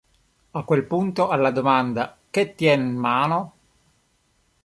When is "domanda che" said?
1.51-2.55